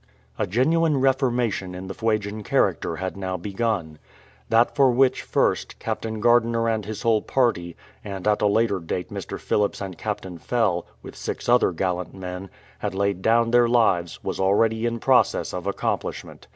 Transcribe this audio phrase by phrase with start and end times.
[0.39, 3.99] A genuine reformation in the Fuegian character had now begun.
[4.49, 5.77] Tliat for which, first.
[5.77, 9.39] Captain Gardiner and his whole party, and at a later date Mr.
[9.39, 14.39] Phillips and Captain Fell, with six other gallant men, had laid down their lives was
[14.39, 16.47] already in process of accomplishment.